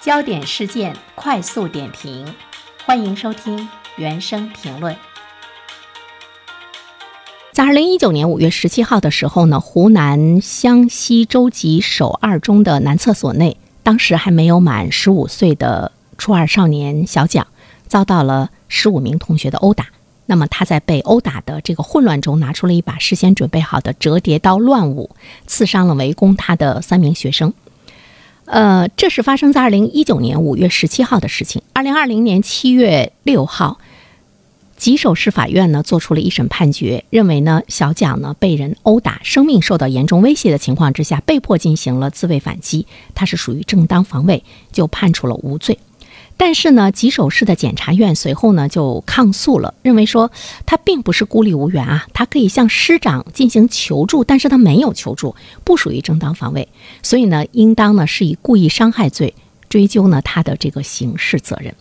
[0.00, 2.24] 焦点事件快速点评，
[2.86, 4.96] 欢迎收听原声评论。
[7.52, 17.46] 在二零一九年五月十七号的时候呢，湖南湘西洲际首二中的男厕所内，当时还没有满十五岁的初二少年小蒋，
[17.86, 19.88] 遭到了十五名同学的殴打。
[20.24, 25.10] 那么他在被殴打的这个混乱中，拿出了一把事先准备好的折叠刀乱舞，
[25.46, 27.52] 刺伤了围攻他的三名学生。
[28.50, 31.62] 呃，这是发生在二零一九年五月十七号的事情。
[31.72, 33.78] 二零二零年七月六号，
[34.76, 45.78] 吉首市法院呢做出了一审判决，认为呢小蒋呢被人殴打，生命受到严重威胁的情况之下，被迫进行了自卫反击，他是属于正当防卫，就判处了无罪。
[46.42, 50.30] 但是呢，吉首市的检察院随后呢就抗诉了，认为说
[50.64, 56.66] 他并不是孤立无援啊，他可以向师长进行求助，但是他没有求助，不属于正当防卫，
[57.02, 59.34] 所以呢，应当呢是以故意伤害罪
[59.68, 61.74] 追究呢他的这个刑事责任。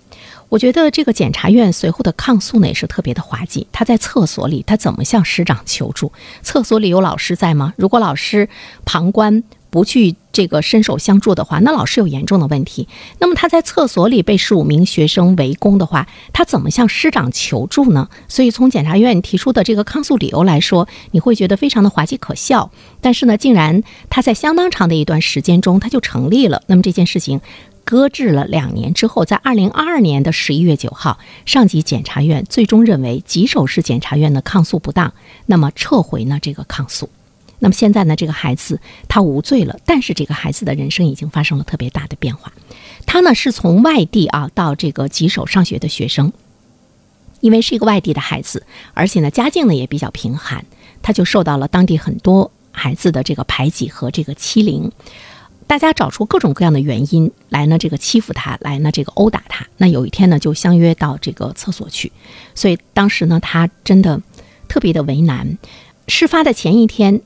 [0.50, 6.12] 我觉得这个检察院随后的抗诉呢也是特别的滑稽，他在厕所里，他怎么向师长求助？
[6.42, 7.74] 厕所里有老师在吗？
[7.78, 8.50] 如果老师
[8.84, 9.42] 旁观。
[9.72, 12.88] 不去这个伸手相助的话，那老师有严重的问题。
[13.20, 18.08] 那么他在厕所里被十五名学生围攻的话，他怎么向师长求助呢？
[18.30, 22.72] 所以从检察院提出的这个抗诉理由来说，你会觉得非常的滑稽可笑。
[23.02, 26.64] 但是呢，竟然他在相当长的一段时间中他就成立了。
[26.68, 27.42] 那么这件事情
[27.84, 35.14] 搁置了两年之后，在二零二二年的十一月九号，上级检察院最终认为吉首市检察院的抗诉不当，
[35.48, 37.10] 那么撤回呢这个抗诉。
[37.60, 42.54] 那么现在呢，这个孩子他无罪了，但是这个孩子的人生已经发生了特别大的变化。
[43.06, 46.32] 他呢是从外地啊到这个吉首上学的学生，
[47.42, 50.66] 因为是一个外地的孩子，而且呢家境呢也比较贫寒，
[51.02, 54.92] 他就受到了当地很多孩子的这个排挤和这个欺凌。
[55.68, 59.68] 大家找出各种各样的原因来呢，这个欺负他，来呢这个殴打他。
[59.78, 62.12] 那有一天呢，就相约到这个厕所去。
[62.56, 64.22] 所以当时呢，他真的
[64.68, 65.58] 特别的为难。
[66.08, 67.22] 事发的前一天。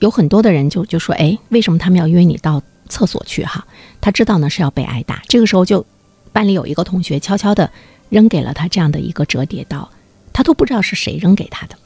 [0.00, 3.44] 有很多的人就就说，哎，为什么他们要约你到厕所去？
[3.44, 3.66] 哈，
[4.00, 5.22] 他知道呢是要被挨打。
[5.28, 5.84] 这个时候，就
[6.32, 7.70] 班里有一个同学悄悄的
[8.08, 9.90] 扔给了他这样的一个折叠刀，
[10.32, 11.76] 他都不知道是谁扔给他的。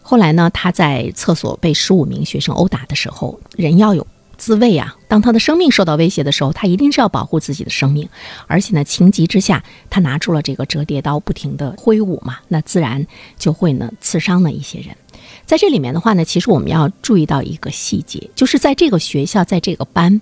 [0.00, 4.06] 后来呢，他在厕所被十五名学生殴打的时候，人要有
[4.36, 4.96] 自卫啊。
[5.08, 8.08] 当他的生命受到威胁的时候，他一定是要保护自己的生命。
[8.46, 13.06] 而且呢，情急之下，他拿出了这个折叠刀，不停的挥舞嘛，那自然
[13.38, 14.94] 就会呢刺伤了一些人。
[15.46, 20.20] 在这里面的话呢，其实我们要注意到一个细节，就是在这个学校，在这个班，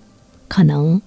[0.49, 1.01] 可能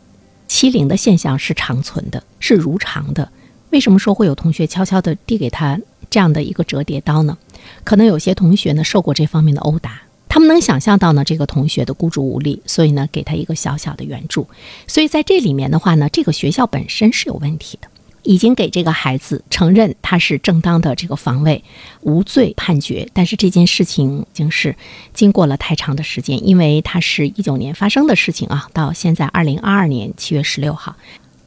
[0.48, 3.30] 欺凌的现象是长存的，是如常的。
[3.72, 7.38] 为什么说会有同学悄悄地递给他这样的一个折叠刀呢？
[7.84, 14.48] 可能有些同学呢受过这方面的殴打，他们能想象到呢这个同学的孤注无力，所以呢给他一个小小的援助。
[14.88, 17.90] 所以在这里面的话呢，这个学校本身是有问题的。
[18.26, 21.64] 已经给这个孩子承认他是正当的这个防卫，
[22.02, 23.08] 无罪判决。
[23.14, 24.76] 但是这件事情已经是
[25.14, 30.96] 经过了太长的时间，因为他是一九年发生的事情啊，到现在二零二二年七月十六号，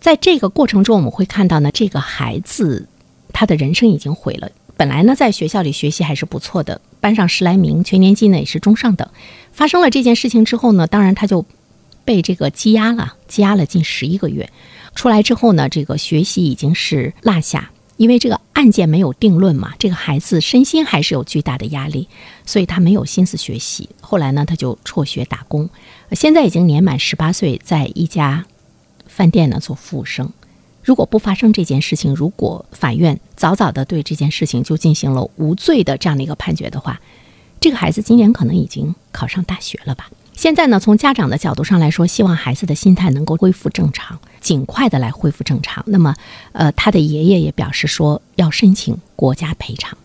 [0.01, 2.89] 在这个过程中，我们会看到呢，这个孩子
[3.33, 4.49] 他的人生已经毁了。
[4.77, 9.09] 本来呢，在学校里学习还是不错的，班上十来名，全年级呢也是中上等。
[9.51, 11.45] 发生了这件事情之后呢，当然他就
[12.09, 14.51] 被这个羁押了，羁押了近十一个月。
[14.95, 22.09] 出来之后呢，这个学习已经是落下，因为这个案件没有定论嘛，这个孩子身心还是有巨大的压力，
[22.47, 23.91] 所以他没有心思学习。
[24.01, 25.69] 后来呢，他就辍学打工，
[26.13, 28.47] 现在已经年满十八岁，在一家
[29.07, 30.33] 饭店呢做服务生。
[30.83, 36.99] 如果不发生这件事情，如果法院早早的对这件事情就进行了无罪的这样的一个判决的话，
[37.61, 40.09] 这个孩子今年可能已经考上大学了吧。
[40.39, 45.83] 现在呢，从家长的角度上来说，希望孩子的心态能够恢复正常，尽快的来恢复正常。
[45.89, 46.15] 那么，
[46.53, 49.99] 呃，他的爷爷也表示说要申请国家赔偿。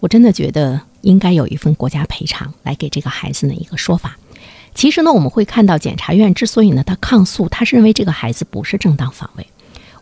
[0.00, 4.16] 我真的觉得应该有一份国家赔偿来给这个孩子呢一个说法。
[4.74, 9.46] 其实呢，我们会看到检察院之所以呢他抗诉，他是认为这个孩子不是正当防卫。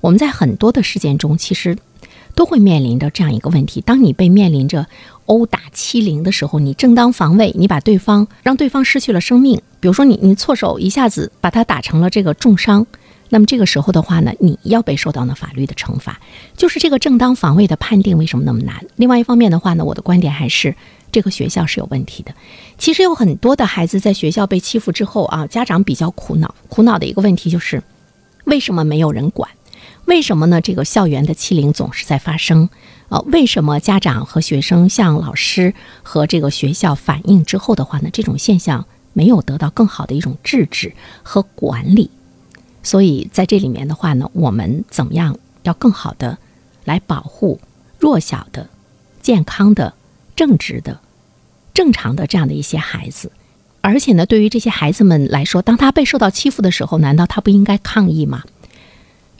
[0.00, 1.76] 我们在很多的事件中，其实
[2.36, 4.86] 都会面临着这样一个问题：当你被面临着。
[5.26, 9.62] 殴打欺凌的时候，你正当防卫，你把对方让对方失去了生命。
[9.84, 12.86] 比如说，你你错手一下子把他打成了这个重伤，
[13.28, 16.18] 那么这个时候的话呢，你要被受到呢法律的惩罚。
[16.56, 18.82] 就是这个正当防卫的判定为什么那么难？
[18.96, 20.74] 另外一方面的话呢，我的观点还是
[21.12, 22.34] 这个学校是有问题的。
[22.78, 27.82] 其实有很多的孩子在学校被欺负之后啊，家长比较苦恼，苦恼的一个问题就是
[28.44, 29.50] 为什么没有人管？
[30.06, 30.62] 为什么呢？
[30.62, 32.70] 这个校园的欺凌总是在发生。
[33.10, 42.10] 呃，为什么家长和学生向老师和这个学校反映之后的话呢，这种现象没有得到更好的一种制止和管理？
[42.82, 46.36] 所以在这里面的话呢，我们怎么样要更好的
[46.84, 47.58] 来保护
[47.98, 48.68] 弱小的、
[49.22, 49.94] 健康的、
[50.36, 51.00] 正直的、
[51.72, 53.32] 正常的这样的一些孩子？
[53.80, 58.42] 而且呢，对于这些孩子们来说，当他被受到欺负的时候，难道他不应该抗议吗？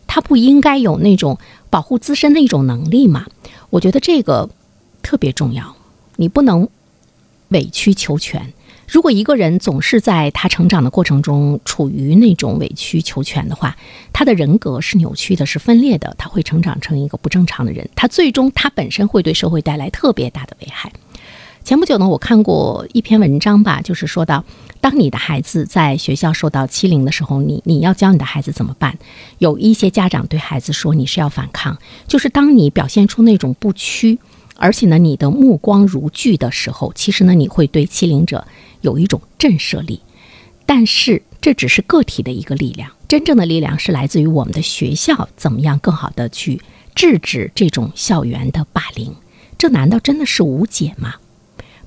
[0.07, 1.39] 他不应该有那种
[1.69, 3.27] 保护自身的一种能力吗？
[3.71, 4.49] 我觉得这个
[5.03, 5.77] 特别重要。
[6.17, 6.69] 你不能
[7.49, 8.53] 委曲求全。
[8.87, 13.77] 如果一个人总是在他成长的过程中处于那种委曲求全的话，
[14.13, 17.89] 他的人格是扭曲的，是分裂的，他会成长成一个不正常的人。
[17.95, 20.93] 他最终他本身会对社会带来特别大的危害。
[21.65, 24.45] 前不久呢，我看过一篇文章吧，就是说到，
[24.83, 28.99] 当你的孩子在学校受到欺凌的时候，你你要教你的孩子怎么办？
[29.39, 34.19] 有一些家长对孩子说，你是要反抗，就是当你表现出那种不屈，
[34.57, 38.47] 而且呢，你的目光如炬的时候，其实呢，你会对欺凌者
[38.81, 40.01] 有一种震慑力。
[40.67, 46.63] 但是这只是个体的一个力量，真正的力量是来自于我们的学校怎么样更好的去
[46.95, 49.15] 制止这种校园的霸凌。
[49.59, 51.17] 这难道真的是无解吗？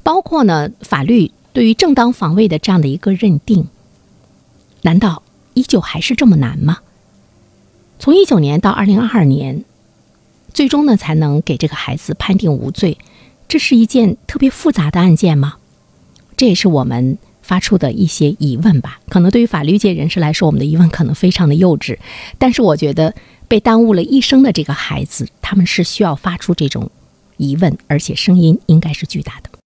[0.03, 3.67] 包括呢，法律对于正当防卫的这样的一个认定，
[4.83, 5.23] 难道
[5.53, 6.79] 依旧还是这么难吗？
[7.99, 9.65] 从一九年到二零二二年，
[10.57, 12.97] 最终呢才能给这个孩子判定无罪，
[13.47, 15.57] 这是一件特别复杂的案件吗？
[16.35, 18.99] 这也是我们发出的一些疑问吧。
[19.07, 21.99] 可能对于法律界人士来说，我们的疑问可能非常的幼稚，
[22.39, 23.13] 但是我觉得
[23.47, 26.89] 被耽误了一生的这个孩子，他们是需要发出这种
[27.37, 29.51] 疑问，而且声音应该是巨大的。